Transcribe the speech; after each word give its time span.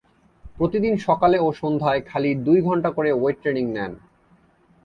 প্রতিদিন 0.57 0.93
সকালে 1.07 1.37
ও 1.39 1.47
সন্ধ্যায় 1.61 2.01
খালি 2.09 2.31
দুই 2.45 2.59
ঘণ্টা 2.61 2.89
করে 2.91 3.09
ওয়েট 3.13 3.37
ট্রেনিং 3.41 3.65
নেন। 3.73 3.91